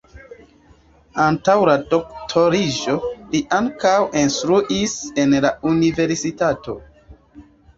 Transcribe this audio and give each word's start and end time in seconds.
Antaŭ 1.25 1.53
la 1.69 1.75
doktoriĝo 1.91 2.95
li 3.35 3.43
ankaŭ 3.59 3.93
instruis 4.25 4.97
en 5.25 5.37
la 5.47 5.53
universitato. 5.75 6.79